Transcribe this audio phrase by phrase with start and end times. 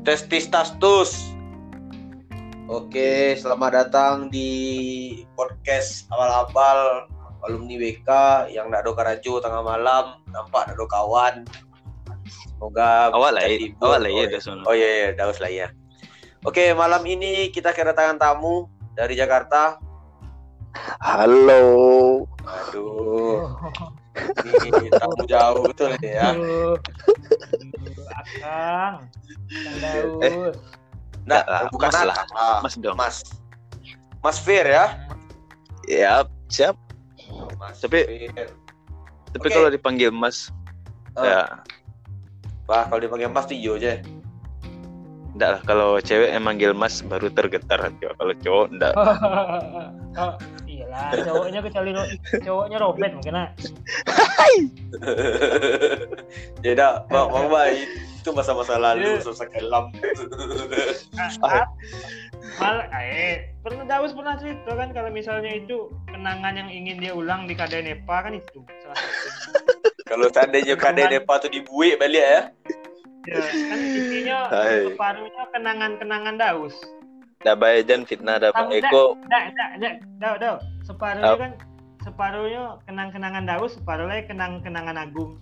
[0.00, 1.36] Testis tastus.
[2.72, 4.48] Oke, selamat datang di
[5.36, 7.04] podcast awal-awal
[7.44, 8.08] alumni WK
[8.48, 11.44] yang nak do karajo tengah malam, nampak nak do kawan.
[12.32, 13.44] Semoga Awal lah,
[13.84, 14.32] awal lah oh, ya iya.
[14.32, 14.64] dah sono.
[14.64, 15.68] Oh iya, iya, daus lah ya.
[16.48, 19.76] Oke, malam ini kita kedatangan tamu dari Jakarta.
[21.04, 22.24] Halo.
[22.48, 23.52] Aduh,
[24.66, 26.34] ini tamu jauh betul ya.
[28.10, 29.06] Akang.
[29.80, 30.22] Kang.
[30.22, 30.50] Eh.
[31.24, 32.16] Nah, lah, bukan Mas lah.
[32.34, 32.96] Ah, Mas dong.
[32.96, 33.16] Mas.
[34.20, 34.98] Mas Fir ya.
[35.86, 36.74] Ya, siap.
[37.56, 38.48] Mas Tapi- Fir.
[39.30, 39.54] Tapi Oke.
[39.54, 40.50] kalau dipanggil Mas,
[41.14, 41.42] Oh, ya
[42.66, 43.98] Bah, kalau dipanggil Mas tuh iyo aja.
[45.30, 45.60] enggak lah.
[45.62, 48.06] Kalau cewek yang manggil Mas baru tergetar hati.
[48.10, 48.94] Kalau cowok enggak.
[51.00, 53.48] iyalah, cowoknya kecuali ro- cowoknya Robert mungkin ah.
[56.60, 57.88] ya dah, bang, bang baik.
[58.20, 59.24] Itu masa-masa lalu, Iya.
[59.24, 59.88] susah kelam.
[61.40, 61.64] Ah,
[62.60, 67.48] Mal, eh, pernah Daus pernah cerita kan kalau misalnya itu kenangan yang ingin dia ulang
[67.48, 69.28] di Kadai Nepa kan itu salah satu.
[70.04, 72.40] kalau seandainya kadang Depa tuh dibuik balik ya.
[73.24, 74.84] Ya, kan isinya Hai.
[74.88, 76.76] separuhnya kenangan-kenangan Daus.
[77.40, 78.84] Dah baik dan fitnah dah enggak?
[78.84, 79.16] Eko.
[79.32, 80.56] Dak, dak, dak, dak, dak.
[80.84, 81.52] Separuhnya kan
[82.04, 85.40] separuhnya kenang-kenangan Daus, separuhnya kenang-kenangan Agung.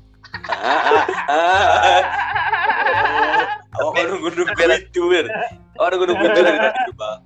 [3.83, 5.27] Oh, kan nunggu-nunggu itu, Mir.
[5.83, 6.59] Oh, nunggu-nunggu itu dari
[6.95, 7.19] Bang.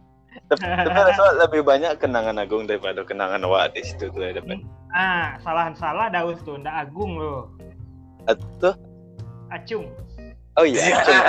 [0.49, 4.57] Tapi tapi rasa lebih banyak kenangan Agung daripada kenangan Wak di situ tuh ya dapat.
[4.97, 7.53] Ah, salahan salah Daus tuh, ndak Agung loh.
[8.25, 8.73] Atau
[9.53, 9.85] Acung.
[10.57, 11.21] Oh iya, Acung.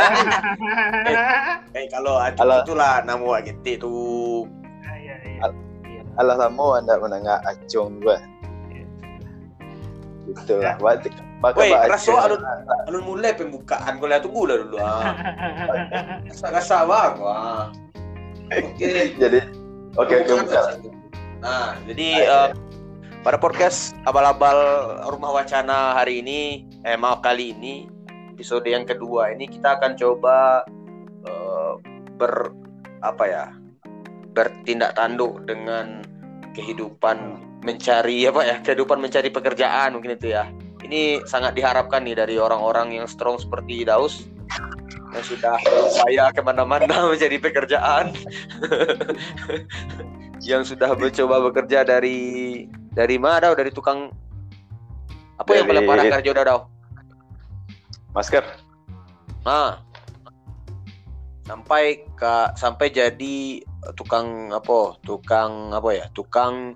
[1.91, 2.61] Kalau Acung Alah.
[2.63, 4.45] itulah nama Wak Giti tuh.
[4.83, 5.47] Ah, iya, iya.
[5.87, 6.01] Iya.
[6.19, 8.19] Alah anda menengah Acung gua.
[10.29, 10.75] Itulah.
[10.79, 11.07] Wak
[11.43, 11.59] maka
[11.91, 12.15] Acung.
[12.15, 12.41] alun
[12.87, 15.11] alun mulai pembukaan kau lihat tunggu lah dulu ah.
[16.55, 17.67] Rasa bang, wah.
[18.53, 19.15] Oke.
[19.19, 19.39] Jadi
[19.99, 20.63] oke oke Bukan bentar.
[20.71, 20.89] rasa.
[21.43, 22.49] Nah, jadi eh,
[23.19, 24.55] pada podcast abal-abal
[25.11, 27.91] rumah wacana hari ini, eh maaf kali ini
[28.33, 30.65] episode yang kedua ini kita akan coba
[32.17, 32.53] ber
[33.03, 33.45] apa ya
[34.33, 36.01] bertindak tanduk dengan
[36.53, 40.49] kehidupan mencari apa ya kehidupan mencari pekerjaan mungkin itu ya
[40.83, 44.27] ini sangat diharapkan nih dari orang-orang yang strong seperti Daus
[45.13, 48.11] yang sudah berupaya ke mana-mana mencari pekerjaan
[50.49, 53.55] yang sudah mencoba bekerja dari dari mana Dau?
[53.55, 54.11] dari tukang
[55.39, 56.59] apa yang Dari- paling parah kerja udah Dau?
[58.13, 58.45] Masker.
[59.41, 59.81] Nah,
[61.43, 64.95] sampai ke sampai jadi eh, tukang apa?
[65.03, 66.05] Tukang apa ya?
[66.15, 66.75] Tukang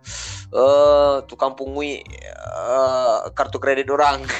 [0.51, 4.23] eh tukang pungui eh, kartu kredit orang.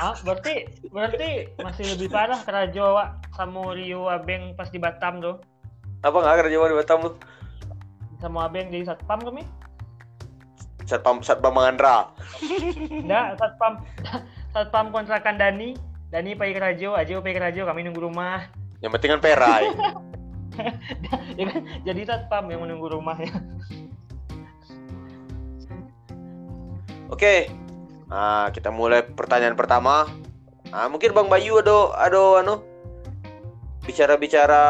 [0.00, 0.64] Ah, berarti
[0.94, 2.96] berarti masih lebih parah Kerajo
[3.34, 5.36] sama Rio Abeng pas di Batam tuh.
[6.00, 7.10] apa nggak kerja di Batam lu?
[8.22, 9.42] Sama Abeng jadi satpam kami.
[10.88, 12.14] Satpam Satpam Mangandra.
[12.88, 13.72] Enggak, satpam
[14.54, 15.76] satpam kontrakan Dani.
[16.08, 18.59] Dani pergi ke Rajo, Ajo pergi ke Rajo, kami nunggu rumah.
[18.80, 19.64] Yang penting kan perai.
[21.38, 23.32] ya kan jadi satpam yang menunggu rumahnya.
[27.12, 27.52] Oke.
[28.10, 30.08] Nah, kita mulai pertanyaan pertama.
[30.70, 32.62] Nah, mungkin Bang Bayu ada ada anu
[33.86, 34.62] bicara-bicara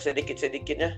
[0.00, 0.96] sedikit-sedikitnya.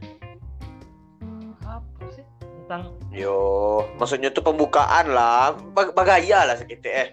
[1.66, 2.24] Apa sih?
[2.40, 7.08] Tentang Yo, maksudnya tuh pembukaan lah, Bag bagaya lah sekitar eh.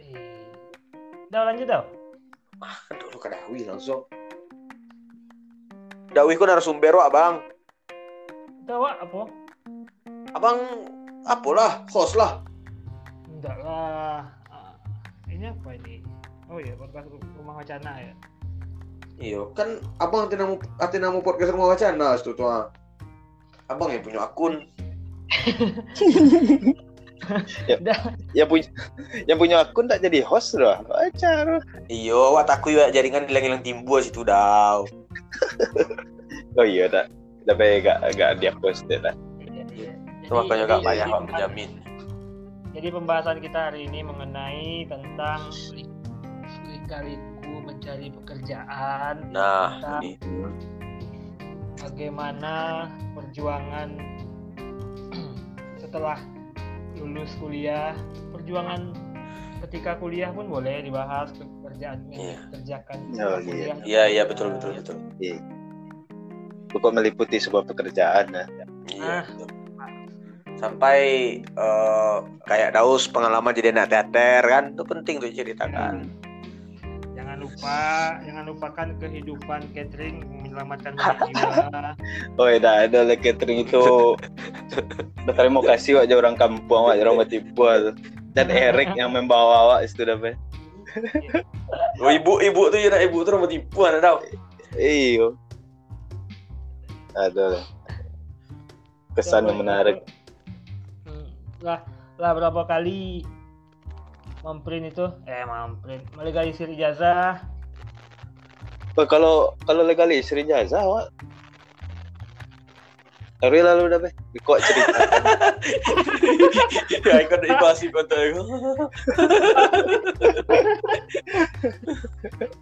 [0.00, 0.48] eh,
[1.28, 1.97] Udah lanjut dah.
[2.58, 4.02] Aduh, lu kadawi langsung.
[6.10, 7.34] Dawi ku narasumber wa, Bang.
[8.64, 9.20] Udah Wak, apa?
[10.34, 10.58] Abang
[11.24, 12.42] apalah, host lah.
[13.28, 14.26] Enggak lah.
[14.50, 14.74] Ah,
[15.30, 16.02] ini apa ini?
[16.48, 18.14] Oh iya, podcast rumah wacana ya.
[19.18, 22.48] Iya, kan abang hati namu hati namu podcast rumah wacana itu tuh.
[22.48, 22.70] ah.
[23.68, 24.64] Abang yang punya akun.
[28.36, 28.66] Yang punya
[29.24, 30.80] yang punya akun tak jadi host loh.
[30.86, 31.60] Wajar.
[31.86, 34.84] Iyo, wataku ya jaringan hilang-hilang timbul situ daw.
[36.54, 37.06] Oh iya tak.
[37.46, 39.14] Tapi gak gak dia post deh lah.
[40.20, 41.70] Itu makanya gak jadi- payah jadi Pak pembahasan- menjamin.
[42.68, 45.40] Jadi pembahasan kita hari ini mengenai tentang
[46.66, 50.00] lika-liku mencari pekerjaan, Nah, Nah.
[50.00, 50.18] ini.
[51.78, 53.88] bagaimana perjuangan
[55.82, 56.18] setelah
[56.98, 57.94] lulus kuliah,
[58.34, 58.92] perjuangan
[59.66, 62.38] ketika kuliah pun boleh dibahas pekerjaan yang Iya.
[62.46, 63.42] dikerjakan Oh, setelah iya.
[63.42, 63.76] kuliah.
[63.84, 64.96] Iya, iya betul betul betul.
[66.68, 68.46] Pokok meliputi sebuah pekerjaan nah.
[68.90, 69.22] Iya.
[69.22, 69.24] Ah.
[70.58, 70.98] Sampai
[71.42, 72.18] eh,
[72.50, 76.10] kayak Daus pengalaman jadi anak teater kan, itu penting tuh ceritakan.
[77.14, 77.80] Jangan lupa lupa
[78.26, 80.18] jangan lupakan kehidupan catering
[80.58, 81.94] menyelamatkan jiwa
[82.34, 84.18] Oh, dah ada lah catering itu.
[85.22, 87.94] Udah terima kasih wak orang kampung wak orang Batipu tuh.
[88.34, 90.34] Dan Eric yang membawa wak itu dah Pak.
[92.02, 94.18] Oh, ibu ibu tuh ya ibu tuh rumah tipu ada tau.
[94.74, 95.38] Iyo.
[97.14, 97.64] Ada lah.
[99.14, 100.02] Kesan yang menarik.
[101.06, 101.28] Hmm,
[101.62, 101.82] lah
[102.18, 103.22] lah berapa kali
[104.42, 107.42] memprint itu eh memprint melegalisir ijazah
[109.06, 111.06] Kalau kalau legalisir ijazah wak.
[113.38, 114.12] Hari lalu dah Pak.
[114.42, 114.98] Kok cerita.
[117.06, 118.42] ya, ikut ibasi kota itu.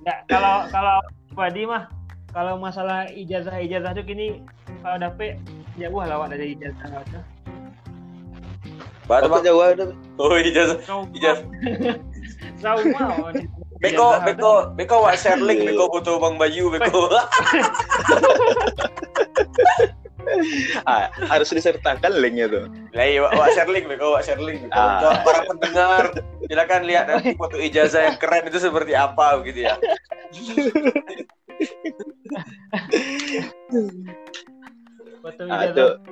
[0.04, 0.96] Nggak, kalau kalau
[1.32, 1.88] pribadi mah
[2.36, 4.44] kalau masalah ijazah ijazah tuh gini
[4.84, 5.40] kalau dapet
[5.80, 7.20] jauh lah awak dari ijazah itu.
[9.08, 9.96] Baru jauh ada?
[10.20, 10.76] Oh ijazah.
[11.16, 11.46] Ijazah.
[12.60, 13.32] Kau mau
[13.86, 17.00] Beko beko beko wak share link beko foto bang Bayu beko.
[20.82, 22.66] Ah, harus disertakan linknya tuh.
[22.90, 24.66] Lah iya wak wak share link beko wak share link.
[24.74, 25.22] Ah.
[25.22, 26.04] Para pendengar
[26.50, 29.78] silakan lihat nanti foto ijazah yang keren itu seperti apa gitu ya.
[35.22, 36.02] foto Ah, ijazah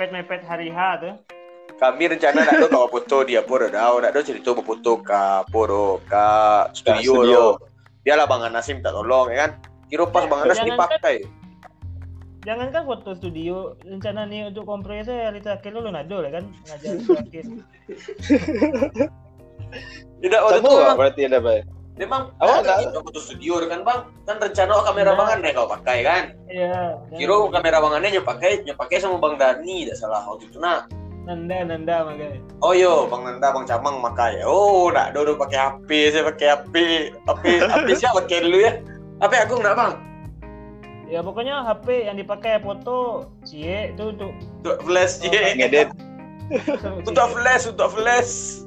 [0.00, 1.14] mepet mepet hari H tuh.
[1.80, 6.68] Kami rencana nak kau foto dia pun dah, nak do cerita berfoto ka poro ka
[6.76, 7.24] studio.
[7.24, 7.40] studio.
[7.56, 7.64] do.
[8.04, 9.50] Biarlah Bang Anas minta tolong ya kan.
[9.88, 11.16] Kira pas Bang Anas Jangan dipakai.
[12.40, 17.44] Jangankan foto studio, rencana nih untuk kompresi hari terakhir lu nado lah kan ngajar terakhir.
[20.20, 21.64] Tidak waktu itu berarti ada Pak.
[22.00, 24.00] memang Awak ada nggak- kita foto studio kan Bang.
[24.28, 25.16] Kan rencana oh, kamera Nah.
[25.16, 26.24] Bang Anas kau pakai kan.
[26.44, 27.00] Iya.
[27.16, 30.60] Kira kamera Bang Anas nyo pakai nyo pakai sama Bang Dani tidak salah waktu itu
[30.60, 30.92] nak.
[31.28, 32.40] Nanda Nanda makanya.
[32.64, 34.40] Oh yo, Bang Nanda, Bang Camang pakai.
[34.42, 36.74] Oh, nak do pakai HP, saya pakai HP.
[37.28, 38.72] HP HP siapa pakai dulu ya?
[39.20, 39.94] HP aku enggak Bang.
[41.10, 44.30] Ya pokoknya HP yang dipakai foto cie itu untuk
[44.62, 45.42] Untuk flash Oh, je.
[45.58, 45.88] Ngedit.
[47.06, 48.66] Untuk flash, untuk flash.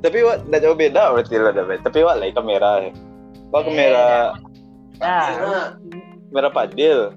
[0.00, 1.50] Tapi wak dah jauh beda berarti lah.
[1.82, 2.86] Tapi wak lain kamera.
[3.50, 4.34] Wak kamera
[5.00, 5.66] Nah, Nah.
[6.30, 7.14] kamera padil.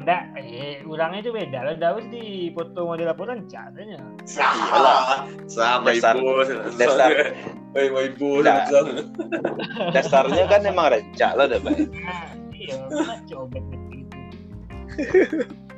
[0.00, 1.58] Enggak, eh, ulangnya itu beda.
[1.60, 4.00] Lah Daus di foto model laporan caranya.
[4.24, 5.28] Salah.
[5.44, 6.40] Sama Dasar- ibu.
[6.80, 7.36] dasar-
[7.70, 8.42] Woi, woi ibu.
[9.92, 11.76] Dasarnya kan emang rencak lah dah Pak.
[11.92, 12.74] Nah, iya,
[13.28, 14.16] cobek begitu.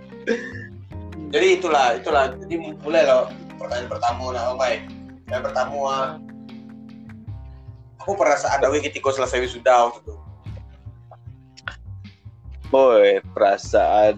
[1.33, 2.33] Jadi itulah, itulah.
[2.41, 4.89] Jadi mulai loh pertanyaan pertama nah, oh baik.
[5.29, 6.09] Yang pertama, ah,
[8.01, 10.15] aku perasaan Dawi ketika selesai wisuda waktu itu.
[12.73, 14.17] Boy, perasaan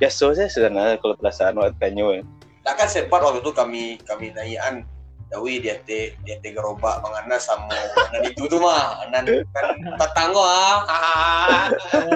[0.00, 2.22] biasa saya sebenarnya kalau perasaan waktu tanya ya.
[2.64, 4.88] Nah kan sempat waktu itu kami kami naikan
[5.32, 7.72] Dawi dia te dia te gerobak Bang Anas sama
[8.08, 9.64] Anan itu tuh mah Anan kan
[10.00, 10.44] tetangga
[10.88, 11.68] ah.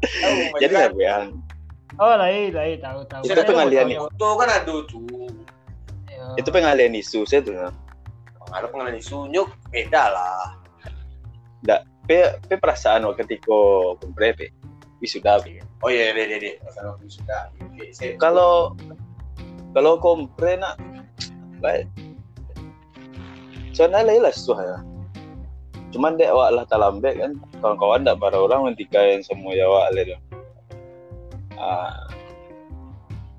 [0.00, 1.24] Tahu, Jadi apa yang
[2.00, 3.22] Oh, lain, lain tahu tahu.
[3.28, 3.98] Itu pengalian nih.
[4.00, 5.28] foto kan ada tuh.
[6.40, 7.52] Itu pengalian isu saya tuh.
[8.50, 10.56] Ada pengalaman sunyuk beda lah.
[12.10, 13.54] Pe, pe perasaan waktu ketika
[14.02, 14.50] kumpre pe
[14.98, 15.62] wisuda pe.
[15.86, 16.58] Oh iya, deh, deh,
[16.98, 17.54] wisuda.
[18.18, 18.74] Kalau
[19.70, 20.74] kalau kumpre nak
[21.62, 21.86] baik.
[23.70, 24.78] Soalnya lah lah susah ya.
[25.94, 30.18] Cuman dek awak lah talambek kan kawan-kawan tak para orang yang semua jawab lah dia.
[31.54, 32.10] Ah,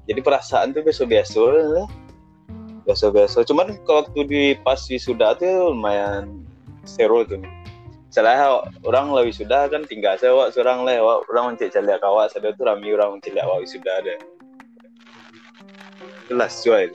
[0.07, 1.43] jadi perasaan tuh biasa-biasa
[1.75, 1.88] lah.
[2.88, 3.43] Biasa-biasa.
[3.43, 6.48] Cuman kalau waktu di pas wisuda tuh lumayan
[6.88, 7.43] seru tuh.
[8.12, 12.27] Salah orang lah wisuda kan tinggal saya awak seorang lah awak orang mencek caliak kawak
[12.27, 14.15] saya tuh rami orang mencek awak wisuda ada.
[16.27, 16.91] Jelas cuy.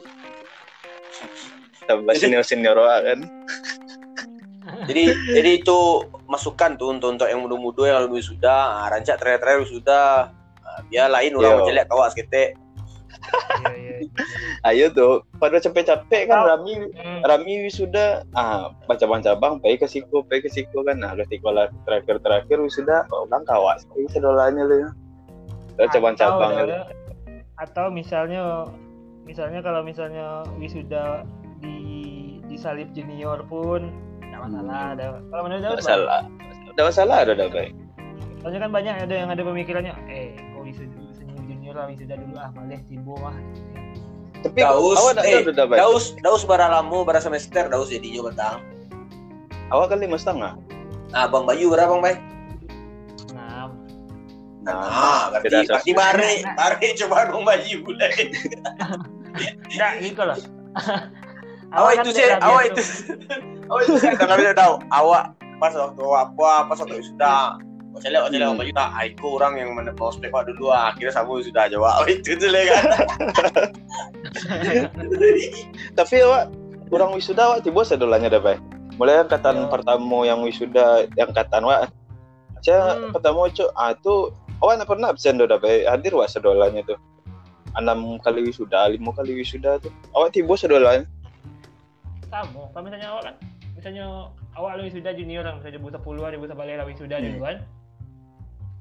[1.88, 3.18] Tambah Jadi- senior-senior awak kan.
[4.92, 9.64] jadi jadi itu masukan tuh untuk untuk yang muda-muda yang lebih wisuda, ah, rancak terakhir-terakhir
[9.64, 10.28] wisuda.
[10.60, 11.58] Ah, Dia lain orang Yo.
[11.64, 12.52] menjelek kawak sekete.
[14.06, 14.86] Iya, iya.
[14.86, 15.14] Ayo tuh.
[15.42, 16.90] Pada capek-capek kan rami.
[16.94, 17.20] Hmm.
[17.26, 18.22] Rami wisuda.
[18.32, 21.02] Ah baca-baca bang pergi ke siku pergi ke siku kan.
[21.02, 23.84] Nah ketika lah terakhir terakhir wisuda oh, orang kawas.
[23.90, 24.90] Pergi sedolanya lu ya.
[25.92, 26.72] Cabang-cabang Atau, gitu.
[26.72, 26.88] ada-
[27.56, 28.42] atau misalnya
[29.24, 31.24] misalnya kalau misalnya wisuda
[31.64, 31.76] di
[32.48, 33.88] disalib junior pun
[34.20, 35.06] tidak masalah ada.
[35.32, 36.20] Kalau menurut Daud masalah.
[36.76, 37.72] Ada masalah ada ada baik
[38.46, 42.38] soalnya kan banyak ada yang ada pemikirannya eh kok wisuda senior junior lah wisuda dulu
[42.38, 43.34] ah malih tibo mah
[44.42, 48.28] tapi Daus, awak eh, ada ada baik Daus, daus bara lamo, bara semester, daus jadinya
[48.28, 48.58] batang.
[49.68, 50.54] awak kan lima setengah
[51.06, 52.16] Nah, Bang Bayu berapa Bang Bay?
[53.30, 53.70] nah
[54.66, 55.94] Nah, berarti, sosial.
[55.94, 58.12] bare, bare coba Bang Bayu deh.
[59.70, 60.38] enggak gitu loh
[61.76, 62.82] awak kan itu tidak sih awak itu
[63.70, 65.24] awak itu sih nggak bisa tahu awak
[65.58, 67.58] pas waktu apa pas waktu sudah
[67.98, 68.54] Saya lihat, Hmm.
[68.54, 70.90] Mbak Yuta, Aiko orang yang mana mau spek Pak dulu, ah.
[70.90, 72.84] akhirnya sama sudah jawab itu tuh kan.
[75.98, 76.44] Tapi awak
[76.86, 78.56] kurang wisuda awak tiba sedolanya dah bay.
[78.96, 79.68] Mulai angkatan Ya.
[79.68, 81.90] pertama yang wisuda yang angkatan awak.
[82.60, 83.12] Saya Hmm.
[83.12, 84.14] ketemu cok, ah tu
[84.58, 85.84] awak nak pernah absen dah bay.
[85.84, 86.98] Hadir wak sedolanya tuh.
[87.72, 89.92] Enam kali wisuda, lima kali wisuda tuh.
[90.12, 91.04] Awak tiba sedolanya.
[92.26, 93.34] sama kalau misalnya awak kan
[93.72, 94.04] misalnya
[94.52, 97.26] awak lebih sudah junior kan misalnya buta puluhan buta balik lebih sudah Hmm.
[97.32, 97.56] duluan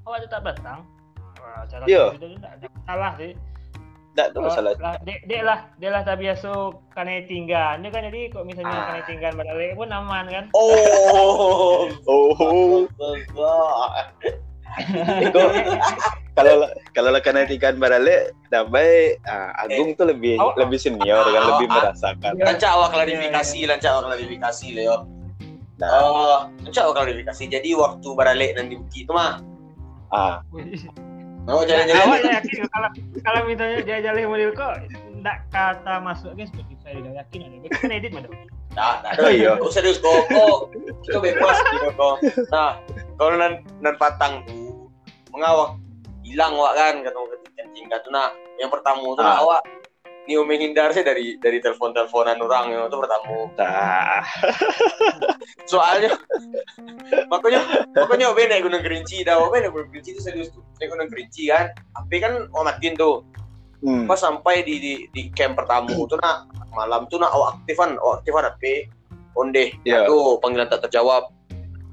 [0.05, 0.79] awak tetap datang
[1.35, 2.13] Wah, cara Iya.
[2.13, 2.51] itu tidak
[2.87, 3.33] ada sih
[4.15, 4.71] Tak ada Oh, masalah.
[4.77, 6.47] lah, dek, dek lah dia lah tak biasa
[6.89, 8.85] karena tinggal dia kan jadi kok misalnya Ah.
[8.87, 12.87] karena tinggal balik pun aman kan Oh, Oh,
[16.35, 16.55] kalau
[16.91, 21.47] kalau lekan ikan barale dah baik ah, Agung tuh lebih Awak- lebih senior kan awak-
[21.49, 22.31] lebih awak- merasakan.
[22.37, 24.97] lancar awak klarifikasi, lancar awak klarifikasi Leo.
[25.75, 27.43] Nah, Oh, lancar awak klarifikasi.
[27.49, 29.39] Jadi waktu baralik nanti bukit itu mah,
[30.15, 30.35] ah,
[31.45, 32.19] mau awak jalan-jalan.
[32.41, 32.89] yakin kalau
[33.21, 37.69] kalau misalnya dia jalan model kok tidak kata masuk kan Spotify dia yakin ada dia
[37.71, 38.29] kan edit mana
[38.75, 39.55] Nah, nah, Oh, iya.
[39.55, 40.67] Kau serius kok, kok,
[41.07, 42.15] kau bebas gitu kok.
[42.51, 42.75] Nah,
[43.15, 44.91] kalau nan nan patang tuh
[45.31, 45.79] mengawak
[46.27, 49.43] hilang awak kan kata ketinggian tingkat tuh nah yang pertama tuh nah, Ah.
[49.47, 49.61] awak
[50.25, 54.25] Nio menghindar sih dari dari telepon teleponan orang yang itu pertama tah.
[55.71, 56.17] soalnya
[57.29, 57.61] makanya
[57.93, 59.21] makanya obe naik gunung kerinci.
[59.21, 60.65] Dah obe naik gunung kerinci itu serius tuh.
[60.81, 61.69] Naik gunung kerinci kan.
[61.77, 63.21] Tapi kan oh matiin tuh.
[63.85, 64.09] Hmm.
[64.09, 68.23] pas sampai di di, di camp pertama tuh nak malam tuh nak awak aktifan awak
[68.23, 68.63] aktifan HP
[69.37, 70.09] onde Iya.
[70.09, 71.29] aduh panggilan tak terjawab.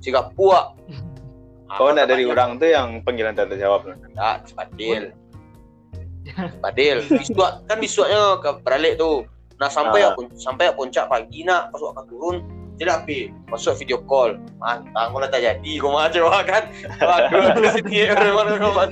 [0.01, 0.73] Sikap puak.
[1.79, 3.93] Oh, nah dari orang tuh yang panggilan tak terjawab.
[4.17, 5.13] tak Padil
[6.63, 9.27] Padil Bisua kan bisuanya ke beralik tuh
[9.57, 10.11] nah sampai Ah.
[10.11, 12.37] aku sampai aku puncak pagi nak pas akan turun
[12.75, 16.63] tidak api masuk video call mantap kalau tak jadi kau mau coba kan
[16.99, 18.91] waduh di sini orang orang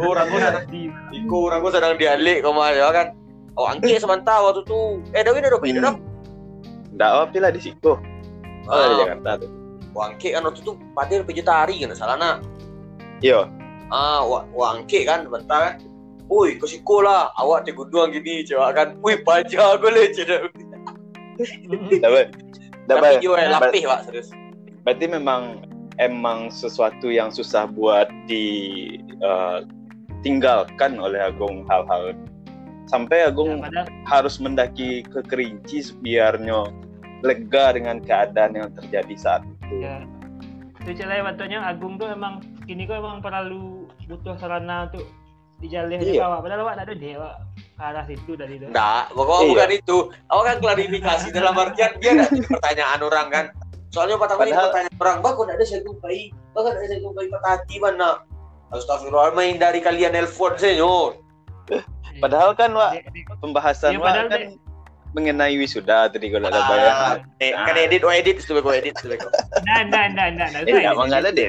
[0.00, 0.64] orang gua sedang
[1.10, 3.06] Iku orang gua sedang dialik kau mau coba kan
[3.52, 5.94] oh angki sementara waktu tuh eh dah udah udah udah
[6.88, 7.92] Nggak apa lah di situ.
[8.64, 8.86] Oh, Ah.
[8.86, 9.50] di Jakarta tuh.
[9.92, 12.36] wangke kan waktu itu Padil vegetari kan salah nak
[13.18, 13.44] Iya.
[13.92, 15.76] Ah wa wangke kan bentar kan
[16.28, 17.32] Woi, kau siko lah.
[17.40, 19.00] Awak tengok doang gini, coba kan.
[19.00, 20.52] Wih, pajak aku le, cedek.
[22.04, 22.36] Dapat.
[22.84, 23.12] Tapi Dapat.
[23.24, 24.28] dia eh, lapih, Pak, serius.
[24.84, 25.64] Berarti memang
[25.96, 28.44] emang sesuatu yang susah buat di
[29.00, 29.58] eh,
[30.20, 32.12] tinggalkan oleh Agung hal-hal
[32.88, 36.72] sampai Agung padahal harus mendaki ke Kerinci biarnya
[37.22, 39.84] lega dengan keadaan yang terjadi saat itu.
[39.84, 39.96] ya
[40.88, 43.77] itu waktunya Agung tuh emang kini kok emang perlu
[44.08, 45.04] butuh sarana untuk
[45.58, 46.22] dijalih Iya.
[46.24, 49.50] awak padahal awak tak ada dia awak ke arah situ dari itu Enggak, pokoknya Iya.
[49.50, 49.96] bukan itu.
[50.26, 52.24] Awak kan klarifikasi dalam artian dia ada
[52.54, 53.44] pertanyaan orang kan.
[53.88, 56.18] Soalnya pertama ini Padahal- pertanyaan orang, kok ada saya jumpai?
[56.52, 58.10] Bang, ada saya jumpai patah hati mana?
[58.68, 61.16] Astagfirullah, main dari kalian nelpon senyor.
[62.18, 62.90] Padahal kan Wak,
[63.38, 64.42] pembahasan Iya, Wak kan
[65.18, 66.94] mengenai wisuda tadi kalau ada bayar.
[66.94, 69.26] Ah, eh, kan edit, oh edit, itu kau edit, itu kau.
[69.66, 71.48] Nah, nah, nah, nah, nah, Eh, enggak, enggak ada deh.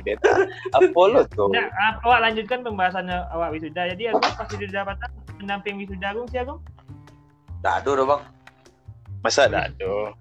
[0.74, 1.54] Apollo tuh.
[1.54, 3.94] Nah, ah, awak lanjutkan pembahasannya awak wisuda.
[3.94, 6.60] Jadi Agung pas wisuda patah pendamping wisuda Agung si Agung.
[7.62, 8.24] Dado dong, Bang.
[9.22, 10.18] Masa dado?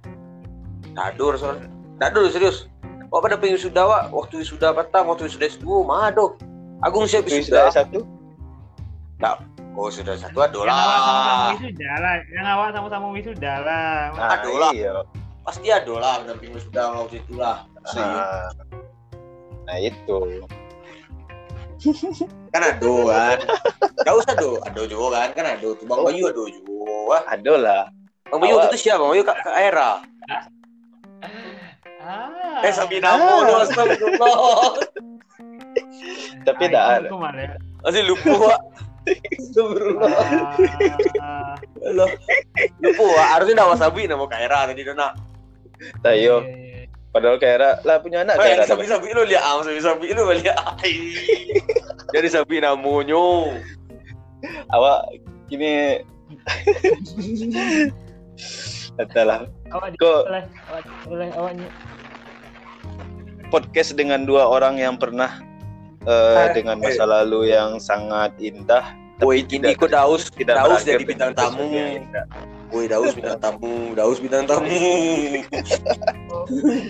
[0.92, 1.66] Dado, soalnya.
[1.96, 2.68] Dado, serius.
[3.08, 4.02] Wah, pada pengen wisuda, Wak.
[4.12, 6.36] Waktu wisuda petang, waktu wisuda S2, mado.
[6.84, 7.72] Agung siap Wisuda wisuda.
[7.72, 8.04] satu?
[9.78, 12.14] Oh, sudah satu ado Yang awak sama-sama wisuda lah.
[12.26, 13.94] Yang awak sama-sama wisuda lah.
[14.11, 14.70] Nah, Aduh lah.
[14.75, 14.92] Iya.
[15.47, 17.62] Pasti ado lah pendamping wisuda waktu itu lah.
[17.94, 18.50] Nah,
[19.70, 20.18] nah itu.
[22.52, 23.38] kan ado kan
[24.02, 27.82] gak usah do ado juga kan kan ado tuh bang Bayu ado juga Ada lah.
[28.26, 29.90] bang Bayu itu siapa bang Bayu kak kak Era
[32.02, 32.64] Ah.
[32.66, 34.75] eh sabi namo do astagfirullah
[36.49, 37.12] Tapi Ah, dah
[37.85, 38.58] masih lupa.
[39.34, 40.12] Astagfirullah
[41.18, 42.08] Ah, Allah
[42.78, 45.14] lupa harusnya nama sabi nama kak Era tadi dona
[46.02, 46.42] Tayo.
[46.42, 46.84] iya.
[47.08, 50.28] Padahal kayak lah punya anak eh kayak sabi sabi lu lihat ah sabi sabi lu
[50.28, 50.58] lihat
[52.14, 53.54] jadi sabi namonyo
[54.68, 55.00] Awak
[55.48, 55.98] gini.
[58.96, 61.68] Adalah Awak di- Kok- boleh, awak boleh awaknya.
[63.48, 65.40] podcast dengan dua orang yang pernah
[66.04, 68.84] eh, Ah, dengan masa lalu yang sangat indah.
[69.18, 71.66] Woi, kini kok Daus, tidak Daus jadi bintang tamu.
[72.70, 74.70] Woi, Daus bintang tamu, Daus bintang tamu.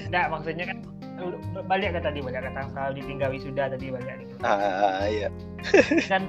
[0.05, 0.79] Enggak, maksudnya kan
[1.67, 5.29] balik ke tadi balik kata kalau ditinggal wisuda tadi balik Ah, iya.
[6.11, 6.23] kan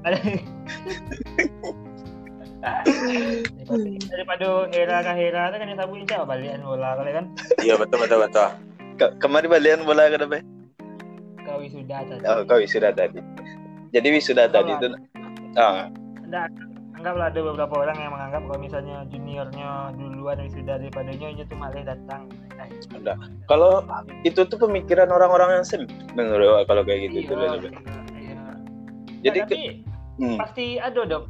[0.00, 0.40] Daripada-
[4.08, 7.24] daripada hera ke hera tu kan yang sabun insya balikan bola kali kan
[7.62, 8.48] Iya betul betul betul.
[8.96, 10.42] Ke- kemarin balian bola ke depan
[11.66, 12.22] wisuda tadi.
[12.24, 13.20] Oh kau wisuda tadi?
[13.90, 14.86] Jadi wisuda tadi itu
[15.56, 15.90] ah
[16.26, 16.50] ada
[16.96, 22.22] anggaplah ada beberapa orang yang menganggap kalau misalnya juniornya duluan wisuda daripadanya itu malah datang.
[22.92, 23.14] Ada.
[23.46, 23.84] Kalau
[24.24, 27.70] itu tuh pemikiran orang-orang yang sempit menurut kalau kayak gitu iya, itu lebih
[28.16, 28.42] iya.
[29.26, 29.60] Jadi Nah, tapi
[30.22, 31.26] hmm, pasti ada dong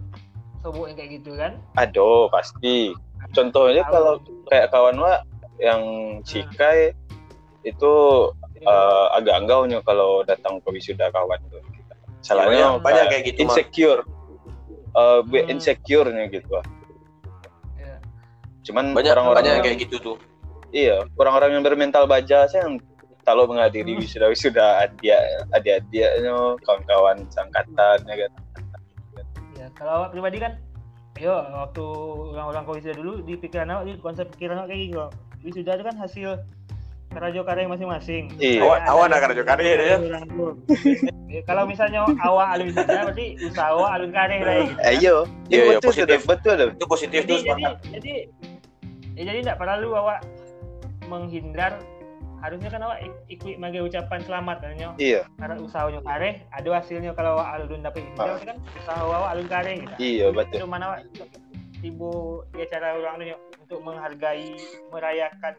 [0.67, 1.53] yang kayak gitu kan?
[1.79, 2.91] Ada pasti.
[3.35, 3.93] Contohnya Tahu.
[3.95, 4.15] kalau
[4.51, 5.15] kayak kawan wa
[5.63, 5.83] yang
[6.23, 6.93] cikai
[7.67, 7.95] itu
[8.61, 11.61] eh, agak enggaunya kalau datang ke wisuda kawan tuh
[12.21, 14.03] salahnya banyak, banyak kayak gitu insecure
[14.97, 15.53] Eh, be Hmm.
[15.53, 16.57] insecure-nya gitu.
[17.77, 18.01] Iya.
[18.65, 20.17] cuman Banyak orang-orang banyak yang kayak gitu tuh.
[20.73, 22.81] iya orang-orang yang bermental baja saya yang
[23.23, 24.01] kalau menghadiri Hmm.
[24.01, 25.13] wisuda wisuda adik
[25.53, 26.33] adik-adiknya
[26.65, 28.33] kawan-kawan sangkatan ya kan
[29.55, 30.57] ya kalau pribadi kan
[31.17, 31.85] yo waktu
[32.33, 35.05] orang-orang kau wisuda dulu di pikiran awak di konsep pikiran awak kayak gitu
[35.45, 36.29] wisuda itu kan hasil
[37.17, 38.61] kerajo karya masing-masing Iya.
[38.85, 39.97] Awak ada nak kerja karya ya.
[41.27, 45.15] Ya, kalau misalnya awak alun wisuda berarti usaha awak alun karya lah gitu Eh, iya
[45.49, 46.21] Iya, iya, positif.
[46.23, 46.55] betul.
[46.71, 48.13] Itu positif jadi tuh jadi jadi
[49.17, 50.21] ya jadi tidak perlu awak
[51.07, 51.81] menghindar
[52.37, 57.17] harusnya kan awak ik- ikut mage ucapan selamat katanya iya karena usahanya kare ada hasilnya
[57.17, 58.37] kalau awak alun dapat ini Ah.
[58.39, 61.09] kan usaha awak alun kare gitu iya betul Cuma awak
[61.77, 62.13] tibu
[62.53, 63.25] ya cara orang tu
[63.59, 64.53] untuk menghargai
[64.93, 65.55] merayakan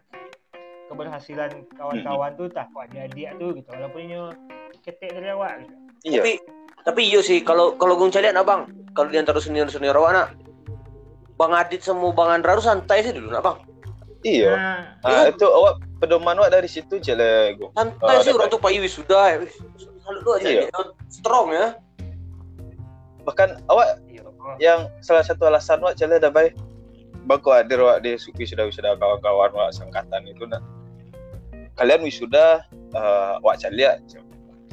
[0.88, 4.18] keberhasilan kawan-kawan tu tak kau adik-adik tu gitu walaupun ini
[4.82, 5.74] ketek dari awak gitu.
[6.04, 6.34] iya Tapi
[6.84, 10.30] tapi iya sih kalau kalau gung calian abang kalau di antara senior senior awak nak
[11.38, 13.58] Bang Adit sama Bang Andra tuh santai sih dulu nak bang.
[14.26, 17.54] iya Nah, Ah, itu awak pedoman awak dari situ je lah.
[17.78, 19.46] Santai Oh, sih orang tuh payu sudah.
[20.02, 20.72] Salut doa aja Iya.
[21.12, 21.78] strong ya.
[23.22, 24.24] bahkan awak iya.
[24.56, 26.56] yang salah satu alasan awak je lah dah baik
[27.28, 30.64] baku hadir awak di wisuda wisuda kawan-kawan awak sangkatan itu nak
[31.78, 32.66] kalian wisuda
[32.98, 34.02] uh, awak caliak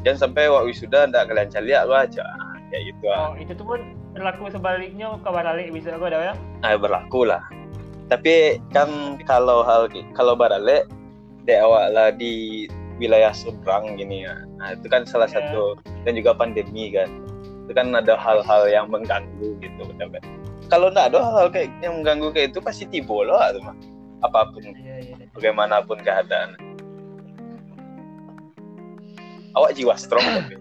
[0.02, 2.24] jangan sampai awak wisuda ndak kalian caliak aja
[2.72, 3.30] kayak gitu ah.
[3.30, 3.80] Oh, itu tuh pun
[4.16, 6.34] berlaku sebaliknya kabar balik bisa kau dah ya.
[6.66, 7.42] ah, berlaku lah.
[8.10, 10.84] Tapi kan kalau hal kalau barale
[11.44, 12.66] dek awak lah di
[13.00, 15.40] wilayah seberang gini ya nah itu kan salah Ya.
[15.44, 17.08] satu dan juga pandemi kan.
[17.64, 20.12] Itu kan ada hal-hal yang mengganggu gitu kan
[20.72, 23.76] kalau nggak ada hal-hal kayak yang mengganggu kayak itu pasti tibo loh tuh mah
[24.24, 25.14] apa pun Iya iya.
[25.36, 26.56] bagaimanapun keadaan
[29.54, 30.54] awak jiwa strong tapi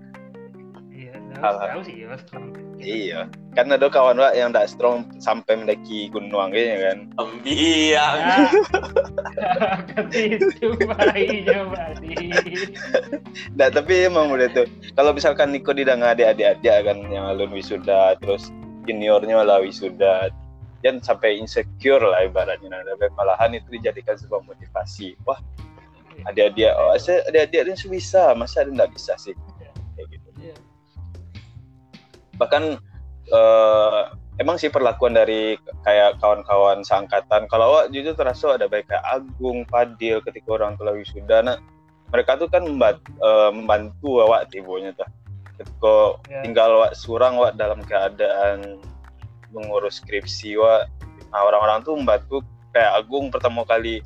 [0.93, 2.15] Iya, tahu sih ya.
[2.15, 2.47] strong.
[2.79, 3.19] iya
[3.51, 8.15] kan ada kawan wak yang nggak strong sampai mendaki gunung gitu kan Ambiang.
[8.17, 8.38] Ya.
[9.93, 12.32] Ketitu bayinya Badi.
[13.53, 14.67] Nggak, tapi emang udah tuh.
[14.97, 18.49] Kalau misalkan Niko didang adik-adik kan yang alun wisuda, terus
[18.89, 20.34] juniornya lah wisuda,
[20.82, 22.73] dan sampai insecure lah ibaratnya.
[22.73, 25.15] Nah, tapi malahan itu dijadikan sebuah motivasi.
[25.23, 25.39] Wah,
[26.30, 29.34] adik-adik, oh, saya adik-adik ini bisa, masa ada nggak bisa sih?
[29.97, 30.30] Kayak gitu.
[30.39, 30.56] Iya.
[32.38, 32.63] Bahkan
[33.34, 34.02] eh,
[34.41, 37.45] emang sih perlakuan dari kayak kawan-kawan seangkatan.
[37.49, 41.58] Kalau awak jujur terasa ada baik kayak Agung, Fadil ketika orang tua wisuda, nah
[42.13, 43.10] mereka tuh kan membantu,
[43.54, 45.10] membantu awak tibonya tuh.
[45.54, 46.41] Ketika Ya.
[46.41, 48.82] tinggal awak surang awak dalam keadaan
[49.54, 50.89] mengurus skripsi awak,
[51.30, 52.41] nah orang-orang tuh membantu
[52.73, 54.02] kayak Agung pertama kali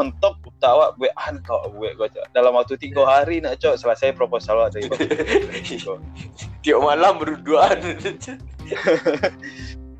[0.00, 1.60] mentok awak buat ah kau
[1.94, 2.24] kau Cok.
[2.32, 4.88] dalam waktu tiga hari nak cok selesai proposal awak dari
[6.64, 7.76] Tiap malam berduaan.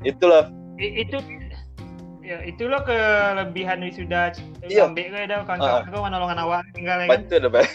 [0.01, 0.49] itulah
[0.81, 1.17] I- itu
[2.21, 4.33] ya itulah kelebihan wisuda
[4.65, 4.87] Iya.
[4.87, 7.09] ambil gue dah kawan-kawan gue menolongan awak tinggal kan.
[7.49, 7.69] baik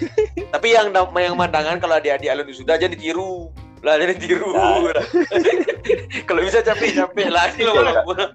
[0.51, 3.51] Tapi yang yang mandangan kalau adik-adik alun sudah aja ditiru.
[3.85, 4.57] Lah jadi ditiru.
[4.57, 4.81] Nah.
[6.29, 8.33] kalau bisa capek-capek lagi Iya, lama-lama.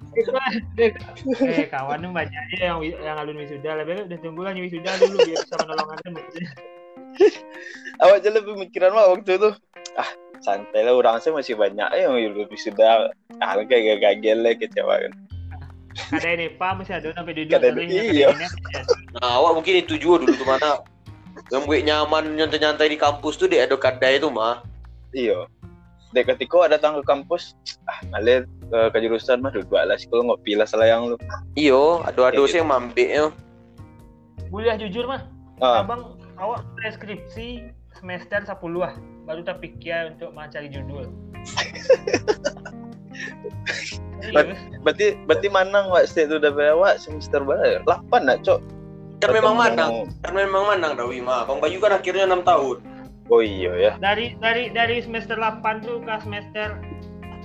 [0.78, 5.38] eh kawan tuh banyak yang yang alun wisuda lah udah tunggu lah wisuda dulu biar
[5.38, 6.22] bisa menolong anda
[8.02, 9.50] awak je lebih pemikiran awak waktu itu
[10.00, 13.12] ah santai lah orang saya masih banyak yang lebih sudah
[13.44, 15.12] ah kayak gagel lah kecewa kan
[16.16, 18.28] ada nepa masih ada sampai duduk hingga iya.
[19.20, 20.80] Nah, awak mungkin itu juga dulu tuh mana
[21.52, 24.64] yang buat nyaman nyantai-nyantai di kampus tuh di ada kadai itu mah.
[25.16, 25.38] Iya.
[26.12, 27.56] Dek ketika datang ke kampus.
[27.88, 31.16] Ah ngalir ke, ke jurusan mah duduk lah sekolah ngopi lah selayang lu.
[31.56, 33.26] Iyo, ado-ado Kayak sih yang mambek ya.
[34.52, 35.24] Kuliah jujur mah
[35.64, 35.80] ah.
[35.80, 38.92] abang awak preskripsi semester 10 lah
[39.24, 41.08] baru tak pikir untuk mencari judul.
[44.86, 47.82] Berarti berarti manang wak state tu dah awak semester berapa?
[47.82, 48.60] 8 nak cok?
[49.22, 51.46] Kan memang manang, kan memang manang Dawi mah.
[51.46, 52.76] Bang Bayu kan akhirnya 6 tahun.
[53.30, 56.78] Oh iya ya dari dari dari semester 8 tuh ke semester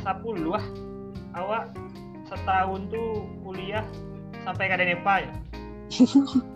[0.01, 0.63] 10 lah
[1.37, 1.69] awak
[2.25, 3.85] setahun tuh kuliah
[4.45, 5.33] sampai kada nepa ya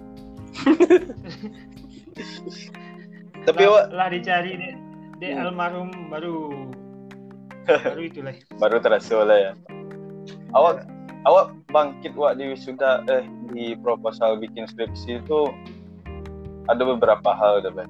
[3.42, 4.74] Tapi lah, awak lah dicari deh
[5.22, 5.42] de Hmm.
[5.50, 6.50] almarhum baru
[7.94, 9.52] baru itulah baru terasa lah ya.
[10.58, 10.90] Awak
[11.30, 15.54] awak bangkit wak di wisuda eh di proposal bikin skripsi itu
[16.66, 17.90] ada beberapa hal Ben.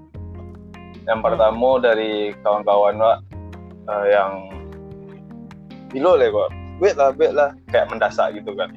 [1.08, 3.18] Yang pertama dari kawan-kawan wak
[3.90, 4.32] eh, yang
[5.92, 6.50] bilo lah kok.
[6.82, 8.74] Wait lah, wait lah, kayak mendasak gitu kan.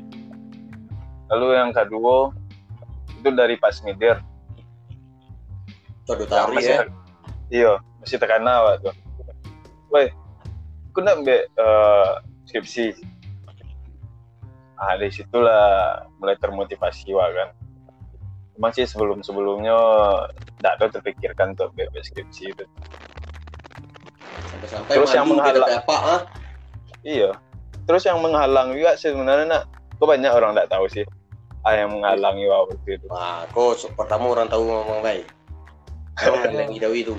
[1.32, 2.32] Lalu yang kedua
[3.16, 4.20] itu dari Pak Smidir.
[6.04, 6.84] Tuh tari ya.
[7.48, 7.72] iya
[8.04, 8.92] masih tekana waktu
[9.88, 10.12] woi
[10.92, 12.10] aku nak ambil eh,
[12.44, 12.92] skripsi
[14.76, 17.48] ah dari situlah mulai termotivasi wak kan
[18.54, 19.74] Emang sih sebelum sebelumnya
[20.62, 22.64] tidak ada terpikirkan untuk ambil skripsi itu
[24.46, 25.70] Sampai-sampai Terus yang menghalang.
[25.74, 26.20] apa ah?
[27.04, 27.30] iya
[27.84, 29.62] terus yang menghalang juga sebenarnya nak
[30.00, 31.04] kok banyak orang tidak tahu sih
[31.60, 35.24] ah yang menghalangi wak waktu itu Nah, kok pertama orang tahu ngomong baik.
[36.76, 37.14] Idawi itu.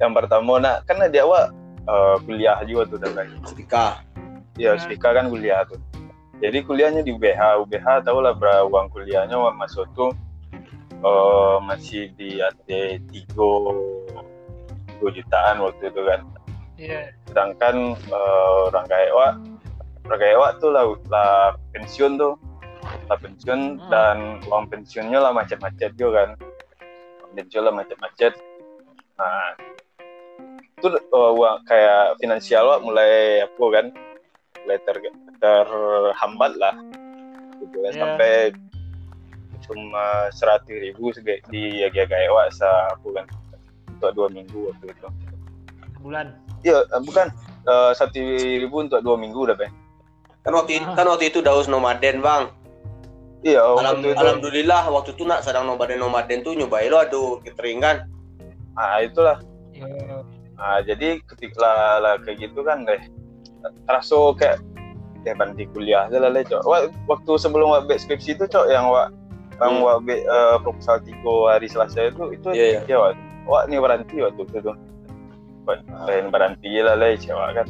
[0.00, 1.52] yang pertama nak kan dia awak
[1.84, 4.00] eh, kuliah juga tuh dan lain Speaker.
[4.56, 5.76] Iya, Spika kan kuliah tuh.
[6.36, 7.64] Jadi kuliahnya di UBH.
[7.64, 10.12] UBH tau lah berapa uang kuliahnya waktu masuk tuh
[11.00, 13.32] eh, masih di AT 3
[15.00, 16.20] 3 jutaan waktu itu kan.
[16.76, 19.32] iya Sedangkan eh, orang kayak Wak,
[20.08, 22.36] orang kayak Wak tuh lah, lah pensiun tuh.
[23.08, 23.88] Lah pensiun Hmm.
[23.90, 26.30] dan uang pensiunnya lah macet-macet juga kan.
[27.24, 28.34] Uang pensiun lah macet-macet.
[29.16, 29.56] Nah,
[30.76, 33.86] itu eh, uang kayak finansial Wak mulai apa kan
[34.62, 34.96] mulai ter
[35.40, 36.74] terhambat lah.
[37.60, 37.92] Gitu kan.
[37.92, 38.00] Iya.
[38.00, 38.32] sampai
[39.66, 41.10] cuma seratus ribu
[41.50, 41.82] di
[42.54, 43.26] sa aku kan.
[43.96, 45.08] Untuk dua minggu waktu itu.
[46.04, 46.36] Bulan?
[46.62, 47.32] Iya eh, bukan.
[47.66, 48.20] Eh, satu
[48.62, 49.58] ribu untuk dua minggu udah
[50.46, 52.54] Kan waktu itu, kan waktu itu daus nomaden, Bang.
[53.42, 54.18] iya Alam, waktu itu.
[54.22, 58.06] Alhamdulillah waktu itu nak sedang nomaden nomaden tuh nyobain lo aduh catering kan.
[58.78, 59.42] ah itulah.
[59.74, 60.22] Iya.
[60.56, 63.02] Nah, jadi ketika lah, lah kayak gitu kan deh
[63.84, 64.62] terasa kayak
[65.26, 66.62] ya berhenti kuliah aja lah cok.
[66.62, 69.10] Wak- Waktu sebelum wak skripsi itu cok yang wak
[69.58, 69.84] yang Hmm.
[69.84, 72.80] wak eh, proposal tiga hari Selasa itu itu Iya, iya.
[72.86, 73.12] ya wak,
[73.50, 74.76] wak nih berhenti waktu itu tuh.
[75.66, 77.66] Wak, pengen berhenti lah le cewek kan.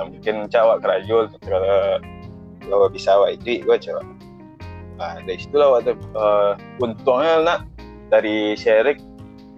[0.00, 2.00] Yang mungkin cawak kerajul kalau
[2.64, 4.04] kalau bisa wak itu wak cewek.
[4.96, 7.60] Nah, dari situlah waktu uh, untungnya nak
[8.08, 9.02] dari Sherik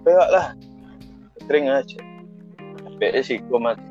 [0.03, 0.45] kayak lah
[1.37, 1.99] catering aja
[2.83, 3.85] sampai sih gue mati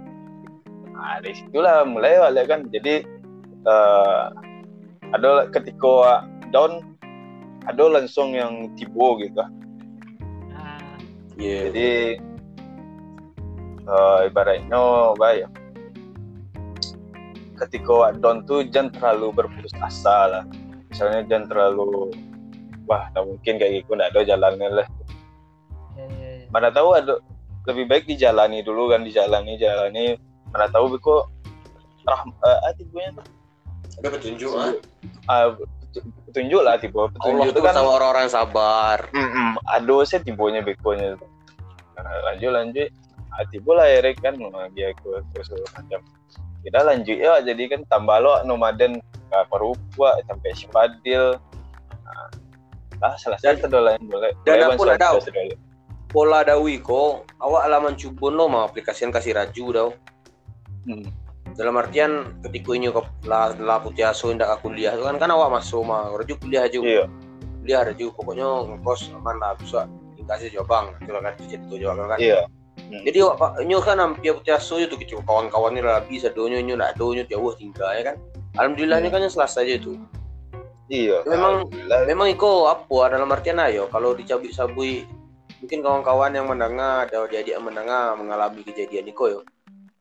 [0.96, 3.04] nah dari situlah mulai lah kan jadi
[3.66, 4.24] eh
[5.12, 6.82] ada ketika down
[7.68, 9.44] ada langsung yang tiba gitu
[10.50, 10.96] Nah,
[11.36, 11.70] Iya.
[11.70, 11.90] jadi
[13.86, 14.80] eh ibaratnya
[15.20, 15.46] baik
[17.56, 20.44] ketika wak down tuh jangan terlalu berputus asa lah
[20.92, 22.12] misalnya jangan terlalu
[22.84, 24.86] wah tak mungkin kayak gitu nggak ada jalannya lah
[25.96, 26.46] iya, iya, iya.
[26.52, 27.18] mana tahu ada
[27.66, 30.20] lebih baik dijalani dulu kan dijalani jalani
[30.56, 31.28] mana tahu biko
[32.08, 33.26] rah eh, ah, tibunya tuh
[34.00, 34.72] Ada petunjuk ah.
[35.28, 39.04] ah, petu- petunjuk lah tipe petunjuk itu kan sama orang-orang sabar.
[39.12, 41.20] mm ada sih tibonya bekonya
[41.92, 42.88] nah, lanjut lanjut
[43.36, 44.32] ah, tibo lah Erik kan
[44.72, 46.00] dia ke terus macam
[46.64, 51.36] kita lanjut ya jadi kan tambah lo nomaden ke Parupua sampai Sipadil
[52.00, 52.28] nah,
[52.96, 54.88] lah salah satu dolar yang boleh dan aku
[55.20, 55.60] sedoleh.
[56.06, 59.88] Pola dawi ko, awak alaman cubun lo mau aplikasian kasih raju dau.
[60.86, 61.06] Hmm.
[61.56, 65.48] Dalam artian ketika ini kau lah lah putih aso ndak aku kuliah kan kan awak
[65.54, 66.76] masuk mah raju kuliah aja.
[66.78, 67.04] iya
[67.62, 68.46] Kuliah raju pokoknya
[68.76, 69.86] ngekos aman lah bisa
[70.26, 70.86] kasih jawab bang.
[71.00, 72.18] Itu kan cerita jawab kan.
[72.18, 72.44] iya
[72.76, 76.60] Jadi awak pak nyo kan hampir putih aso itu kecil kawan-kawan ni lah bisa donyo
[76.60, 78.16] nyo nak donyo jauh tinggal ya kan.
[78.58, 79.96] Alhamdulillahnya kan yang selasa aja tu.
[80.86, 81.98] iya Memang- Alhamdulillah.
[82.04, 85.06] Memang iko apa dalam artian ayo kalau dicabik sabui
[85.58, 89.40] mungkin kawan-kawan yang mendengar atau jadi yang mendengar mengalami kejadian iko yo.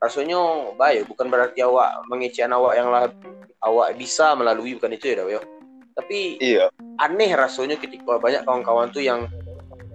[0.06, 3.10] Rasanya baik bukan berarti awak mengecewakan awak yang lah
[3.66, 5.42] awak bisa melalui bukan itu ya Daw, yo.
[5.98, 6.70] Tapi iya
[7.02, 9.26] aneh rasanya ketika banyak kawan-kawan tuh yang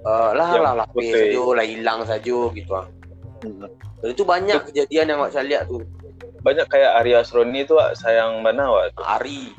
[0.03, 2.87] eh, lah Yang lah lah saja lah hilang saja gitu ah.
[3.47, 3.71] Hmm.
[4.03, 5.87] Dan itu banyak kejadian yang awak saya lihat tuh.
[6.41, 8.97] banyak kayak Arya Asroni itu Wak, sayang mana Wak?
[8.97, 9.53] Ari.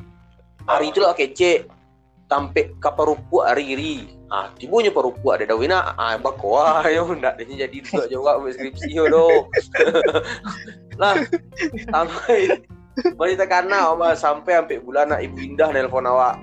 [0.66, 1.70] Ari itu lah kece.
[2.32, 3.96] Tampe kaparupu Ari ri.
[4.32, 5.91] Ah, tibunya parupu ada dawina.
[6.00, 9.52] Ah, bako ah, yo ndak dia jadi juga juga skripsi yo do.
[11.02, 11.20] lah,
[11.91, 16.39] sampai Bari tekana oma sampai sampai bulan nak ibu indah nelpon awak.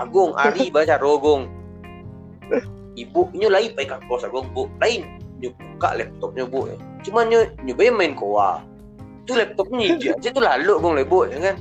[0.00, 1.44] Agung, Ari baca rogong.
[2.96, 4.64] Ibu nyo lain pakai kos Agung bu.
[4.80, 5.04] Lain
[5.44, 6.72] nyo buka laptopnya bu.
[7.04, 8.64] Cuma nyo nyo main koa.
[9.28, 11.56] itu laptopnya hijau aja tuh lalu lebok ya kan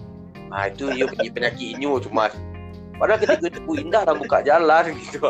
[0.55, 2.31] ah itu dia punya penyakit inyo cuma
[2.97, 5.29] padahal ketika itu indah lah buka jalan gitu.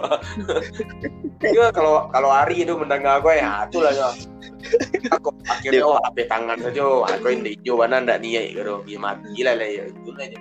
[1.43, 4.09] Dia kalau kalau hari itu mendengar gue ya itulah ya.
[5.13, 9.45] Aku akhirnya oh HP tangan saja aku yang hijau mana ndak niat gitu dia mati
[9.45, 9.83] lah lah ya.
[9.87, 10.39] Itu aja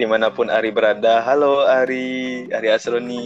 [0.00, 1.20] di mana pun Ari berada.
[1.20, 2.48] Halo Ari.
[2.48, 3.20] Ari Asroni.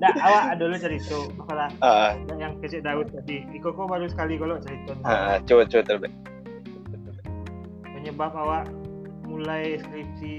[0.00, 2.16] Nah, awak dulu cerita masalah ah.
[2.38, 3.44] yang kecil Daud tadi.
[3.52, 4.96] Iko kok baru sekali kalau cerita.
[5.04, 6.14] Ah coba coba terbaik.
[7.92, 8.64] Penyebab awak
[9.28, 10.34] mulai skripsi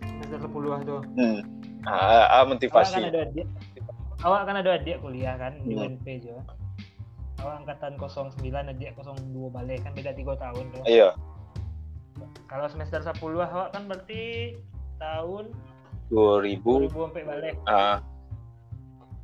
[0.00, 1.00] semester 10 ah tuh.
[1.14, 1.38] hmm.
[1.84, 3.46] ah, ah Awak kan motivasi ada adik.
[4.18, 5.94] Awak kan ada adik kuliah kan di Hmm.
[5.94, 6.42] UNP juga.
[7.38, 10.82] Awak angkatan 09 adik 02 balik kan beda 3 tahun tuh.
[10.88, 11.12] iya
[12.48, 14.56] Kalau semester 10 awak kan berarti
[14.98, 15.52] tahun
[16.10, 17.54] 2000 2000 sampai balik.
[17.68, 18.00] ah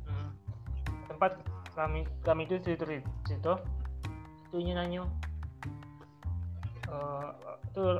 [0.05, 0.29] Hmm.
[1.09, 1.31] Tempat
[1.75, 2.85] kami kami itu situ
[3.27, 3.53] situ
[4.47, 5.03] itu nanya
[6.87, 7.29] eh
[7.75, 7.99] tuh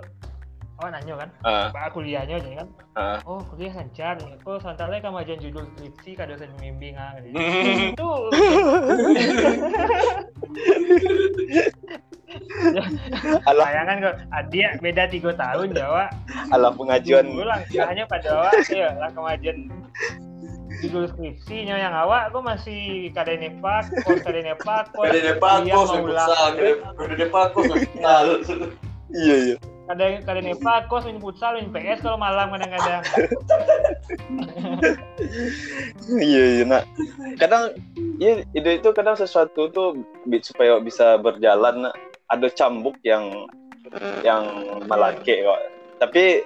[0.76, 1.30] awak nanya kan?
[1.48, 1.68] Ah.
[1.72, 2.68] Pak kuliahnya aja kan?
[3.00, 3.18] Ah.
[3.24, 4.20] Oh kuliah lancar.
[4.20, 7.92] Kok santai kamu aja judul skripsi kada usah membimbing ah Hmm.
[7.96, 8.12] itu.
[13.48, 13.68] Alah.
[13.72, 16.12] Bayangan kok adik beda tiga tahun Jawa
[16.52, 19.72] alah pengajuan dulu langkahnya pada awak ya lah kemajuan
[20.84, 25.76] judul skripsinya yang awak kok masih kada nepak kos kada nepak kos ada depan kuliah
[25.80, 28.26] kos mau ulang ada depan kos hospital
[29.16, 29.56] Iya, iya
[29.86, 33.02] iya kada kada nepak kos main futsal main PS kalau malam kadang-kadang.
[36.10, 36.84] Iya iya nak
[37.38, 37.78] kadang
[38.18, 41.96] iya ide itu kadang sesuatu tuh bi- supaya bisa berjalan nak,
[42.34, 43.46] ada cambuk yang
[44.26, 44.46] yang
[44.90, 45.62] melake kok.
[46.02, 46.42] Tapi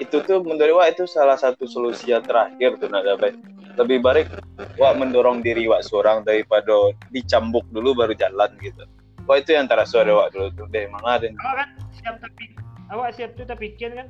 [0.00, 3.36] itu tuh menurut wak itu salah satu solusi yang terakhir tuh nak dapat
[3.76, 4.28] lebih baik
[4.76, 8.84] wak mendorong diri wak seorang daripada dicambuk dulu baru jalan gitu.
[9.28, 10.66] Wah itu yang terasa ada wak dulu tuh.
[10.72, 11.68] Deh mana ada kan
[12.00, 14.08] siap tapi awak siap tuh tapi pikiran kan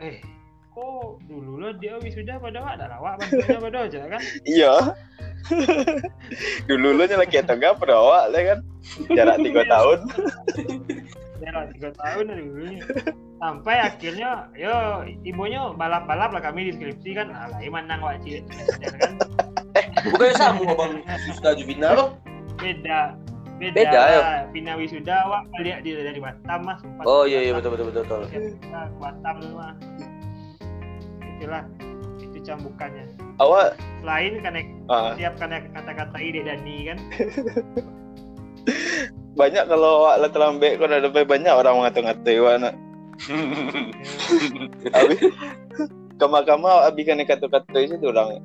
[0.00, 0.20] eh
[0.76, 4.22] kok dulu lo dia wisuda pada awak ada awak bantunya pada aja kan?
[4.44, 4.72] Iya.
[6.68, 8.58] Dulu lu nyala kayak tengah pada awak lah kan?
[9.08, 9.98] Jarak tiga tahun.
[11.40, 12.84] Ya lah tiga tahun dari dulunya
[13.40, 17.32] sampai akhirnya yo ibunya balap-balap lah kami di skripsi kan.
[17.32, 18.44] Ah lah menang wajib
[19.00, 19.16] kan
[20.12, 20.92] bukannya sama bang
[21.28, 22.08] Susta Jubina loh
[22.60, 23.16] beda
[23.56, 24.20] beda, Beda, ya?
[24.52, 26.80] Pina wisuda awak lihat dia dari Batam mas.
[27.08, 28.20] Oh iya iya betul betul betul betul.
[29.00, 29.74] Batam mah
[31.36, 31.64] itulah
[32.20, 33.04] itu cambukannya.
[33.40, 36.98] Awak selain karena ah, siap karena kata-kata ide Dani kan?
[39.40, 42.74] Banyak kalau awak lah terlambat kau ada banyak orang mengata-ngatai awak nak.
[44.96, 45.16] Abi
[46.16, 48.40] kama-kama awak abi kan kata-kata itu tu orang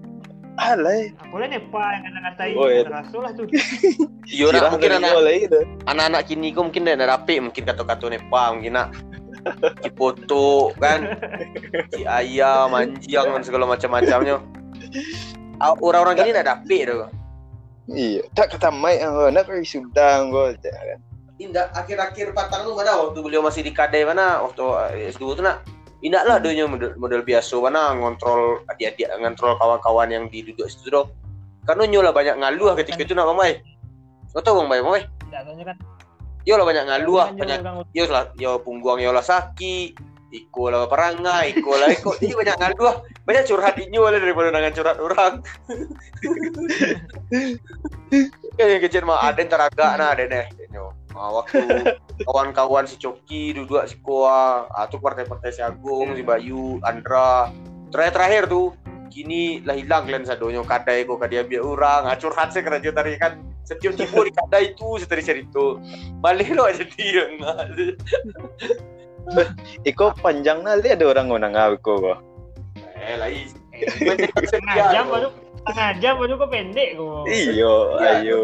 [0.60, 2.84] alai boleh nih pak yang kata-katain Oh, iya.
[2.84, 3.46] terasa lah tuh
[4.36, 8.74] iya nak mungkin anak gitu anak-anak kini kok mungkin dah rapi mungkin kata-kata nepa mungkin
[8.76, 8.88] nak
[9.82, 11.18] cipoto kan?
[11.94, 14.38] Ci ayam manjang dan segala macam-macamnya.
[15.58, 16.98] Ah, orang-orang kini dah rapi tu
[17.92, 21.00] iya tak kata mai ang nak kau sudah kau kan?
[21.42, 24.46] Indah akhir-akhir patang tu mana waktu beliau masih di Kadai mana?
[24.46, 24.62] Waktu
[24.94, 25.66] eh, S2 tu nak
[26.02, 30.90] Indah lah adanya model, model biasa mana ngontrol adik-adik ngontrol kawan-kawan yang di duduk situ
[30.90, 31.14] dong.
[31.66, 33.62] Karena nyola banyak ngaluh ketika itu nak mamai.
[34.34, 35.04] Kau tahu bang Bay, mamai?
[35.32, 35.78] tidak tahunya kan
[36.42, 37.60] Yo lah banyak ngaluh, Kan banyak
[37.94, 39.94] yo lah yo pungguang yo lah sakit.
[40.32, 42.16] Iko lah perangai, iko lah iko.
[42.18, 45.34] Jadi banyak ngaluh, banyak curhat inyo lah daripada dengan curhat orang.
[48.58, 50.46] kan yang kecil mah ada yang teraga nah ada deh.
[51.12, 51.20] Inyo.
[51.20, 51.60] Ah, waktu
[52.24, 57.52] kawan-kawan si Coki duduk si Koa, ah tuh partai-partai si Agung, si Bayu, Andra.
[57.92, 58.72] Terakhir-terakhir tuh
[59.12, 63.20] kini lah hilang kalian sadonyo kadai kok kadia biar orang ah, curhat saya kerja tadi
[63.20, 65.76] kan setiap tipu di kadai itu setari cerita
[66.24, 67.32] balik lo jadi yang
[69.84, 72.24] Iko panjang nali ada orang ngonang aku kok
[73.04, 74.32] eh lagi eh,
[74.96, 75.28] jam baru
[75.60, 78.16] setengah jam baru kok pendek kok iyo Iya.
[78.24, 78.38] ayo